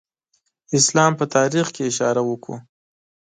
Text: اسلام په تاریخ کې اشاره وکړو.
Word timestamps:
اسلام 0.77 1.11
په 1.19 1.25
تاریخ 1.35 1.67
کې 1.75 1.83
اشاره 1.91 2.21
وکړو. 2.25 2.55